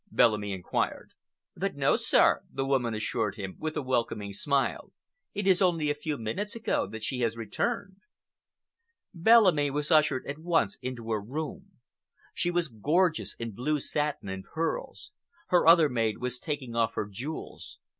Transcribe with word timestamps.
Bellamy 0.09 0.51
inquired. 0.51 1.13
"But 1.55 1.75
no, 1.75 1.95
sir," 1.95 2.41
the 2.51 2.65
woman 2.65 2.95
assured 2.95 3.35
him, 3.35 3.55
with 3.59 3.77
a 3.77 3.83
welcoming 3.83 4.33
smile. 4.33 4.93
"It 5.35 5.45
is 5.45 5.61
only 5.61 5.91
a 5.91 5.93
few 5.93 6.17
minutes 6.17 6.55
ago 6.55 6.87
that 6.87 7.03
she 7.03 7.19
has 7.19 7.37
returned." 7.37 7.97
Bellamy 9.13 9.69
was 9.69 9.91
ushered 9.91 10.25
at 10.25 10.39
once 10.39 10.75
into 10.81 11.11
her 11.11 11.21
room. 11.21 11.73
She 12.33 12.49
was 12.49 12.67
gorgeous 12.67 13.35
in 13.35 13.51
blue 13.51 13.79
satin 13.79 14.27
and 14.27 14.43
pearls. 14.43 15.11
Her 15.49 15.67
other 15.67 15.87
maid 15.87 16.17
was 16.17 16.39
taking 16.39 16.75
off 16.75 16.95
her 16.95 17.05
jewels. 17.07 17.77